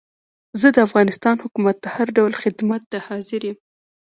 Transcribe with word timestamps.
زه 0.59 0.67
د 0.75 0.77
افغانستان 0.87 1.35
حکومت 1.43 1.77
ته 1.83 1.87
هر 1.95 2.07
ډول 2.17 2.33
خدمت 2.43 2.81
ته 2.91 2.97
حاضر 3.07 3.41
یم. 3.49 3.57